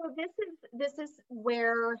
So 0.00 0.10
this 0.16 0.30
is 0.30 0.58
this 0.72 0.98
is 0.98 1.14
where 1.28 1.94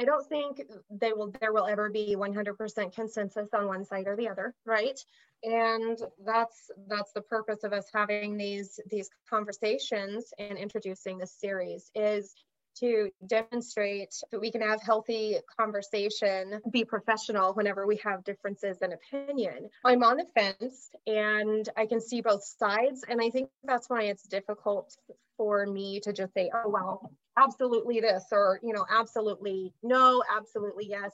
i 0.00 0.04
don't 0.04 0.28
think 0.28 0.60
they 0.90 1.12
will 1.12 1.32
there 1.40 1.52
will 1.52 1.66
ever 1.66 1.88
be 1.88 2.16
100% 2.18 2.92
consensus 2.92 3.48
on 3.54 3.68
one 3.68 3.84
side 3.84 4.08
or 4.08 4.16
the 4.16 4.28
other 4.28 4.54
right? 4.66 4.98
And 5.44 5.98
that's 6.24 6.70
that's 6.88 7.12
the 7.12 7.20
purpose 7.20 7.62
of 7.64 7.72
us 7.72 7.86
having 7.94 8.36
these 8.36 8.80
these 8.90 9.08
conversations 9.30 10.32
and 10.38 10.58
introducing 10.58 11.18
this 11.18 11.38
series 11.38 11.90
is 11.94 12.34
to 12.80 13.10
demonstrate 13.26 14.14
that 14.30 14.40
we 14.40 14.50
can 14.50 14.60
have 14.60 14.82
healthy 14.82 15.36
conversation, 15.58 16.60
be 16.70 16.84
professional 16.84 17.52
whenever 17.54 17.86
we 17.86 17.96
have 17.96 18.24
differences 18.24 18.78
in 18.82 18.92
opinion. 18.92 19.68
I'm 19.84 20.02
on 20.02 20.16
the 20.16 20.26
fence 20.34 20.90
and 21.06 21.68
I 21.76 21.86
can 21.86 22.00
see 22.00 22.20
both 22.20 22.44
sides. 22.44 23.04
And 23.08 23.20
I 23.20 23.30
think 23.30 23.48
that's 23.64 23.88
why 23.88 24.04
it's 24.04 24.24
difficult 24.24 24.96
for 25.36 25.66
me 25.66 26.00
to 26.00 26.12
just 26.12 26.32
say, 26.34 26.50
oh, 26.54 26.68
well, 26.68 27.12
absolutely 27.36 28.00
this, 28.00 28.24
or, 28.32 28.60
you 28.62 28.72
know, 28.72 28.86
absolutely 28.90 29.72
no, 29.82 30.22
absolutely 30.36 30.86
yes, 30.88 31.12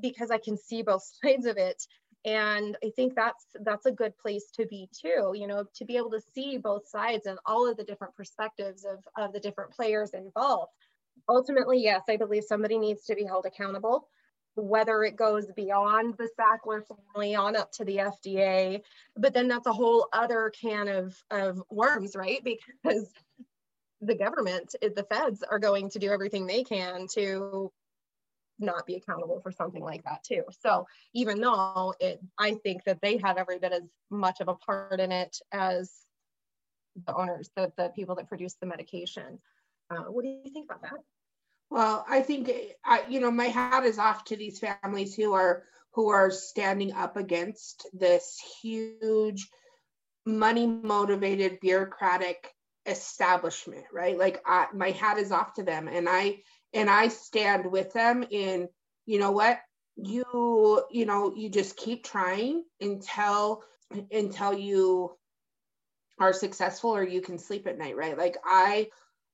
because 0.00 0.30
I 0.30 0.38
can 0.38 0.56
see 0.56 0.82
both 0.82 1.02
sides 1.22 1.46
of 1.46 1.56
it 1.56 1.86
and 2.26 2.76
i 2.84 2.90
think 2.96 3.14
that's 3.14 3.46
that's 3.60 3.86
a 3.86 3.92
good 3.92 4.16
place 4.18 4.50
to 4.52 4.66
be 4.66 4.88
too 4.92 5.32
you 5.34 5.46
know 5.46 5.64
to 5.74 5.84
be 5.84 5.96
able 5.96 6.10
to 6.10 6.20
see 6.34 6.58
both 6.58 6.86
sides 6.86 7.26
and 7.26 7.38
all 7.46 7.68
of 7.68 7.76
the 7.76 7.84
different 7.84 8.14
perspectives 8.14 8.84
of 8.84 8.98
of 9.16 9.32
the 9.32 9.40
different 9.40 9.70
players 9.70 10.10
involved 10.12 10.72
ultimately, 11.28 11.82
yes, 11.82 12.02
I 12.08 12.16
believe 12.16 12.44
somebody 12.44 12.78
needs 12.78 13.04
to 13.06 13.14
be 13.14 13.24
held 13.24 13.46
accountable, 13.46 14.08
whether 14.54 15.02
it 15.02 15.16
goes 15.16 15.46
beyond 15.54 16.16
the 16.16 16.28
Sackler 16.38 16.82
family 16.86 17.34
on 17.34 17.56
up 17.56 17.72
to 17.72 17.84
the 17.84 17.96
FDA. 17.98 18.82
But 19.16 19.34
then 19.34 19.48
that's 19.48 19.66
a 19.66 19.72
whole 19.72 20.08
other 20.12 20.50
can 20.50 20.88
of, 20.88 21.16
of 21.30 21.62
worms, 21.70 22.16
right? 22.16 22.42
Because 22.44 23.10
the 24.00 24.14
government, 24.14 24.74
the 24.80 25.06
feds 25.10 25.42
are 25.42 25.58
going 25.58 25.90
to 25.90 25.98
do 25.98 26.10
everything 26.10 26.46
they 26.46 26.62
can 26.62 27.06
to 27.14 27.72
not 28.58 28.86
be 28.86 28.94
accountable 28.94 29.40
for 29.40 29.52
something 29.52 29.82
like 29.82 30.02
that 30.04 30.24
too. 30.24 30.42
So 30.60 30.86
even 31.14 31.40
though 31.40 31.94
it, 32.00 32.20
I 32.38 32.54
think 32.54 32.84
that 32.84 33.00
they 33.02 33.18
have 33.18 33.36
every 33.36 33.58
bit 33.58 33.72
as 33.72 33.82
much 34.10 34.40
of 34.40 34.48
a 34.48 34.54
part 34.54 35.00
in 35.00 35.12
it 35.12 35.38
as 35.52 35.92
the 37.04 37.14
owners, 37.14 37.50
the, 37.56 37.72
the 37.76 37.90
people 37.94 38.14
that 38.14 38.28
produce 38.28 38.54
the 38.54 38.66
medication. 38.66 39.38
Uh, 39.90 40.04
what 40.04 40.22
do 40.22 40.28
you 40.28 40.50
think 40.52 40.66
about 40.66 40.82
that? 40.82 41.00
Well, 41.70 42.04
I 42.08 42.22
think 42.22 42.50
I, 42.84 43.04
you 43.08 43.20
know 43.20 43.30
my 43.30 43.46
hat 43.46 43.84
is 43.84 43.98
off 43.98 44.24
to 44.26 44.36
these 44.36 44.58
families 44.58 45.14
who 45.14 45.32
are 45.34 45.64
who 45.94 46.10
are 46.10 46.30
standing 46.30 46.92
up 46.92 47.16
against 47.16 47.88
this 47.92 48.38
huge 48.62 49.48
money 50.24 50.66
motivated 50.66 51.60
bureaucratic 51.60 52.52
establishment, 52.86 53.84
right? 53.92 54.16
Like 54.18 54.42
I, 54.46 54.66
my 54.74 54.90
hat 54.90 55.18
is 55.18 55.32
off 55.32 55.54
to 55.54 55.62
them, 55.62 55.88
and 55.88 56.08
I 56.08 56.38
and 56.72 56.88
I 56.88 57.08
stand 57.08 57.70
with 57.70 57.92
them 57.92 58.24
in 58.30 58.68
you 59.06 59.18
know 59.18 59.32
what 59.32 59.58
you 59.96 60.82
you 60.90 61.06
know 61.06 61.34
you 61.34 61.48
just 61.48 61.76
keep 61.76 62.04
trying 62.04 62.64
until 62.80 63.62
until 64.10 64.52
you 64.52 65.16
are 66.18 66.32
successful 66.32 66.90
or 66.94 67.02
you 67.02 67.20
can 67.20 67.38
sleep 67.38 67.66
at 67.66 67.78
night, 67.78 67.96
right? 67.96 68.16
Like 68.16 68.36
I 68.44 68.88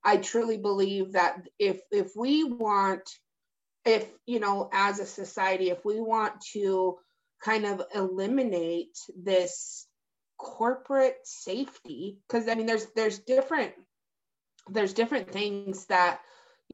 I 0.05 0.17
truly 0.17 0.59
believe 0.59 1.13
that 1.13 1.43
if 1.59 1.81
if 1.91 2.13
we 2.17 2.45
want 2.45 3.09
if 3.85 4.07
you 4.27 4.41
know 4.41 4.69
as 4.73 5.01
a 5.01 5.07
society 5.07 5.71
if 5.71 5.85
we 5.85 6.01
want 6.01 6.41
to 6.53 6.97
kind 7.43 7.67
of 7.67 7.83
eliminate 7.95 8.97
this 9.17 9.87
corporate 10.39 11.19
safety 11.25 12.19
because 12.27 12.49
i 12.49 12.55
mean 12.55 12.67
there's 12.67 12.87
there's 12.95 13.19
different 13.21 13.73
there's 14.71 14.93
different 14.93 15.31
things 15.31 15.87
that 15.87 16.21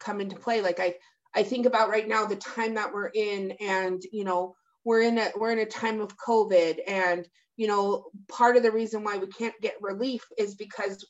come 0.01 0.21
into 0.21 0.37
play. 0.37 0.61
Like 0.61 0.81
i 0.81 0.95
i 1.35 1.43
think 1.43 1.67
about 1.67 1.91
right 1.91 2.07
now 2.07 2.25
the 2.25 2.37
time 2.37 2.75
that 2.75 2.93
we're 2.93 3.11
in 3.15 3.53
and 3.61 4.03
you 4.13 4.25
know 4.25 4.55
we're 4.85 5.03
in 5.03 5.19
a 5.19 5.31
we're 5.37 5.53
in 5.53 5.59
a 5.59 5.67
time 5.67 6.01
of 6.01 6.17
covid 6.17 6.79
and 6.87 7.27
you 7.57 7.67
know 7.67 8.07
part 8.29 8.57
of 8.57 8.63
the 8.63 8.71
reason 8.71 9.05
why 9.05 9.19
we 9.19 9.27
can't 9.27 9.61
get 9.61 9.75
relief 9.81 10.25
is 10.39 10.55
because 10.55 11.05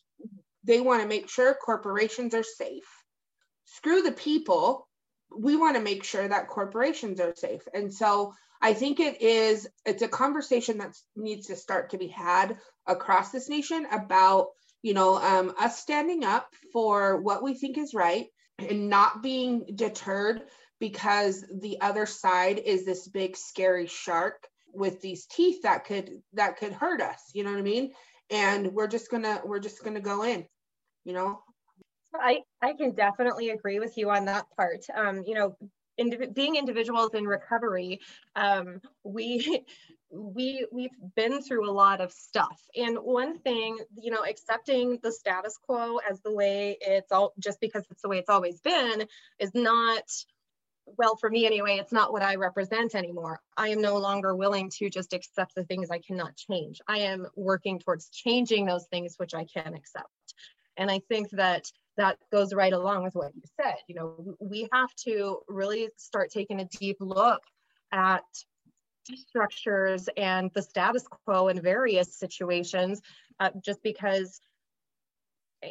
they 0.65 0.81
want 0.81 1.03
to 1.03 1.09
make 1.09 1.29
sure 1.29 1.55
corporations 1.55 2.35
are 2.35 2.43
safe. 2.43 2.89
Screw 3.65 4.03
the 4.03 4.13
people. 4.13 4.89
We 5.37 5.57
want 5.57 5.77
to 5.77 5.83
make 5.83 6.05
sure 6.05 6.27
that 6.27 6.49
corporations 6.49 7.21
are 7.21 7.35
safe. 7.35 7.63
And 7.73 7.93
so 7.93 8.35
i 8.61 8.73
think 8.73 8.99
it 8.99 9.23
is 9.23 9.69
it's 9.87 10.03
a 10.03 10.09
conversation 10.09 10.79
that 10.79 10.97
needs 11.17 11.47
to 11.47 11.57
start 11.57 11.91
to 11.91 11.99
be 11.99 12.09
had 12.09 12.59
across 12.89 13.31
this 13.31 13.49
nation 13.49 13.87
about 13.93 14.49
you 14.83 14.95
know 14.95 15.17
um, 15.17 15.53
us 15.59 15.79
standing 15.79 16.25
up 16.25 16.53
for 16.73 17.21
what 17.21 17.43
we 17.43 17.55
think 17.55 17.79
is 17.79 17.95
right 17.95 18.27
and 18.59 18.89
not 18.89 19.23
being 19.23 19.65
deterred 19.75 20.43
because 20.81 21.45
the 21.61 21.81
other 21.81 22.07
side 22.07 22.59
is 22.59 22.85
this 22.85 23.09
big 23.09 23.37
scary 23.37 23.87
shark 23.87 24.47
with 24.73 25.01
these 25.01 25.27
teeth 25.27 25.63
that 25.63 25.85
could 25.85 26.11
that 26.35 26.57
could 26.59 26.73
hurt 26.73 27.01
us. 27.01 27.31
You 27.35 27.45
know 27.45 27.51
what 27.51 27.59
i 27.59 27.63
mean 27.63 27.93
and 28.31 28.73
we're 28.73 28.87
just 28.87 29.11
gonna 29.11 29.41
we're 29.45 29.59
just 29.59 29.85
gonna 29.85 30.01
go 30.01 30.25
in 30.25 30.47
you 31.05 31.13
know 31.13 31.41
I, 32.15 32.41
I 32.63 32.73
can 32.73 32.93
definitely 32.93 33.51
agree 33.51 33.79
with 33.79 33.97
you 33.99 34.11
on 34.11 34.25
that 34.27 34.47
part. 34.57 34.85
Um, 34.95 35.23
you 35.27 35.35
know, 35.35 35.57
being 36.33 36.57
individuals 36.57 37.15
in 37.15 37.27
recovery, 37.27 38.01
um, 38.37 38.81
we 39.05 39.65
we 40.11 40.67
we've 40.73 40.97
been 41.17 41.43
through 41.43 41.69
a 41.69 41.73
lot 41.73 42.01
of 42.01 42.13
stuff. 42.13 42.61
And 42.77 42.97
one 42.99 43.39
thing, 43.41 43.79
you 44.01 44.11
know, 44.11 44.25
accepting 44.25 44.99
the 45.03 45.13
status 45.13 45.59
quo 45.63 45.99
as 46.11 46.21
the 46.21 46.33
way 46.33 46.79
it's 46.81 47.13
all 47.13 47.35
just 47.39 47.61
because 47.61 47.85
it's 47.91 48.03
the 48.03 48.09
way 48.09 48.19
it's 48.19 48.31
always 48.31 48.61
been 48.61 49.05
is 49.39 49.55
not 49.55 50.05
well 50.97 51.17
for 51.17 51.31
me 51.31 51.47
anyway 51.47 51.79
it's 51.79 51.93
not 51.93 52.13
what 52.13 52.23
i 52.23 52.35
represent 52.35 52.95
anymore. 52.95 53.41
I 53.57 53.69
am 53.69 53.81
no 53.81 53.97
longer 53.99 54.35
willing 54.35 54.71
to 54.79 54.89
just 54.89 55.13
accept 55.13 55.55
the 55.55 55.65
things 55.65 55.91
i 55.91 55.99
cannot 55.99 56.37
change. 56.37 56.81
I 56.89 56.99
am 56.99 57.27
working 57.37 57.79
towards 57.79 58.09
changing 58.11 58.67
those 58.67 58.87
things 58.87 59.15
which 59.17 59.35
i 59.35 59.45
can 59.45 59.75
accept. 59.75 60.09
And 60.77 60.91
i 60.91 61.01
think 61.09 61.31
that 61.31 61.71
that 61.99 62.17
goes 62.33 62.55
right 62.55 62.73
along 62.73 63.03
with 63.03 63.15
what 63.15 63.35
you 63.35 63.43
said. 63.61 63.75
You 63.89 63.97
know, 63.97 64.37
we 64.41 64.69
have 64.73 64.95
to 65.05 65.41
really 65.49 65.89
start 65.97 66.31
taking 66.31 66.61
a 66.61 66.65
deep 66.65 66.97
look 67.01 67.43
at 67.93 68.23
structures 69.17 70.09
and 70.17 70.51
the 70.55 70.63
status 70.63 71.05
quo 71.09 71.49
in 71.49 71.61
various 71.61 72.15
situations, 72.15 73.01
uh, 73.41 73.51
just 73.65 73.83
because, 73.83 74.41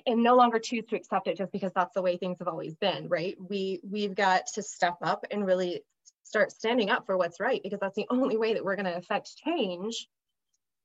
and 0.06 0.24
no 0.24 0.36
longer 0.36 0.60
choose 0.60 0.86
to 0.88 0.96
accept 0.96 1.28
it 1.28 1.38
just 1.38 1.52
because 1.52 1.72
that's 1.74 1.94
the 1.94 2.02
way 2.02 2.18
things 2.18 2.40
have 2.40 2.48
always 2.48 2.76
been, 2.76 3.08
right? 3.08 3.36
We 3.40 3.80
we've 3.90 4.16
got 4.16 4.48
to 4.56 4.64
step 4.64 4.98
up 5.02 5.26
and 5.32 5.46
really 5.46 5.84
start 6.24 6.52
standing 6.52 6.90
up 6.90 7.06
for 7.06 7.18
what's 7.18 7.40
right 7.40 7.62
because 7.64 7.80
that's 7.80 7.96
the 7.96 8.08
only 8.10 8.38
way 8.38 8.54
that 8.54 8.64
we're 8.66 8.76
going 8.76 8.86
to 8.86 8.98
affect 8.98 9.38
change 9.38 10.08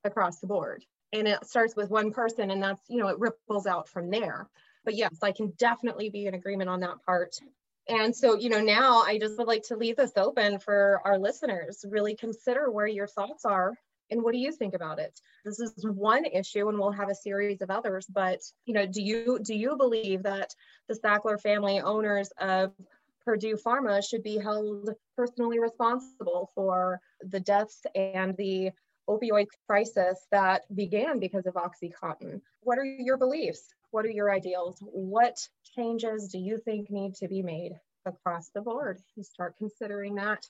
across 0.04 0.38
the 0.38 0.46
board. 0.46 0.84
And 1.12 1.26
it 1.28 1.44
starts 1.44 1.76
with 1.76 1.90
one 1.90 2.12
person, 2.12 2.50
and 2.50 2.62
that's 2.62 2.88
you 2.88 2.98
know 2.98 3.08
it 3.08 3.18
ripples 3.18 3.66
out 3.66 3.88
from 3.88 4.10
there 4.10 4.48
but 4.84 4.94
yes, 4.94 5.18
I 5.22 5.32
can 5.32 5.52
definitely 5.58 6.10
be 6.10 6.26
in 6.26 6.34
agreement 6.34 6.70
on 6.70 6.80
that 6.80 7.02
part. 7.06 7.36
And 7.88 8.14
so, 8.14 8.36
you 8.36 8.48
know, 8.48 8.60
now 8.60 9.02
I 9.02 9.18
just 9.18 9.38
would 9.38 9.48
like 9.48 9.64
to 9.64 9.76
leave 9.76 9.96
this 9.96 10.12
open 10.16 10.58
for 10.58 11.00
our 11.04 11.18
listeners. 11.18 11.84
Really 11.88 12.14
consider 12.14 12.70
where 12.70 12.86
your 12.86 13.06
thoughts 13.06 13.44
are 13.44 13.74
and 14.10 14.22
what 14.22 14.32
do 14.32 14.38
you 14.38 14.52
think 14.52 14.74
about 14.74 14.98
it? 14.98 15.20
This 15.44 15.58
is 15.58 15.86
one 15.86 16.24
issue 16.24 16.68
and 16.68 16.78
we'll 16.78 16.92
have 16.92 17.08
a 17.08 17.14
series 17.14 17.62
of 17.62 17.70
others, 17.70 18.06
but 18.06 18.40
you 18.66 18.74
know, 18.74 18.86
do 18.86 19.02
you 19.02 19.38
do 19.42 19.54
you 19.54 19.76
believe 19.76 20.22
that 20.24 20.54
the 20.88 20.94
Sackler 20.94 21.40
family 21.40 21.80
owners 21.80 22.30
of 22.38 22.72
Purdue 23.24 23.56
Pharma 23.56 24.02
should 24.06 24.22
be 24.22 24.38
held 24.38 24.90
personally 25.16 25.60
responsible 25.60 26.50
for 26.54 27.00
the 27.20 27.40
deaths 27.40 27.82
and 27.94 28.36
the 28.36 28.72
opioid 29.08 29.46
crisis 29.66 30.26
that 30.30 30.62
began 30.74 31.18
because 31.18 31.46
of 31.46 31.54
OxyContin? 31.54 32.40
What 32.62 32.78
are 32.78 32.84
your 32.84 33.16
beliefs? 33.16 33.74
What 33.90 34.04
are 34.04 34.10
your 34.10 34.32
ideals? 34.32 34.78
What 34.80 35.36
changes 35.76 36.28
do 36.28 36.38
you 36.38 36.58
think 36.58 36.90
need 36.90 37.14
to 37.16 37.28
be 37.28 37.42
made 37.42 37.72
across 38.06 38.48
the 38.50 38.60
board? 38.60 39.00
You 39.16 39.22
start 39.22 39.56
considering 39.58 40.16
that 40.16 40.44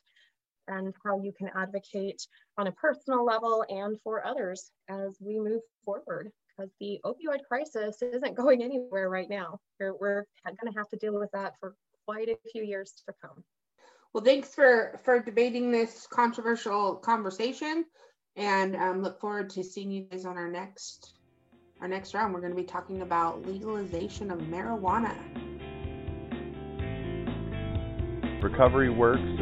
and 0.69 0.95
how 1.05 1.21
you 1.21 1.33
can 1.33 1.51
advocate 1.57 2.27
on 2.59 2.67
a 2.67 2.73
personal 2.73 3.25
level 3.25 3.65
and 3.69 4.01
for 4.03 4.25
others 4.27 4.71
as 4.89 5.17
we 5.21 5.39
move 5.39 5.63
forward 5.85 6.31
because 6.57 6.71
the 6.81 7.01
opioid 7.05 7.43
crisis 7.49 8.03
isn't 8.03 8.37
going 8.37 8.63
anywhere 8.63 9.09
right 9.09 9.29
now. 9.29 9.59
We're, 9.81 9.95
we're 9.95 10.25
going 10.45 10.73
to 10.73 10.79
have 10.79 10.89
to 10.91 10.97
deal 10.97 11.19
with 11.19 11.31
that 11.33 11.55
for 11.61 11.75
quite 12.07 12.29
a 12.29 12.37
few 12.53 12.63
years 12.63 13.03
to 13.07 13.15
come. 13.21 13.43
Well, 14.13 14.23
thanks 14.23 14.55
for 14.55 15.01
for 15.05 15.21
debating 15.21 15.71
this 15.73 16.07
controversial 16.07 16.97
conversation, 16.97 17.87
and 18.37 18.77
um, 18.77 19.03
look 19.03 19.19
forward 19.19 19.49
to 19.51 19.65
seeing 19.65 19.91
you 19.91 20.03
guys 20.03 20.27
on 20.27 20.37
our 20.37 20.51
next 20.51 21.15
our 21.83 21.89
next 21.89 22.15
round, 22.15 22.33
we're 22.33 22.41
going 22.41 22.53
to 22.53 22.57
be 22.57 22.63
talking 22.63 23.03
about 23.03 23.45
legalization 23.45 24.31
of 24.31 24.39
marijuana. 24.39 25.17
Recovery 28.41 28.89
works 28.89 29.42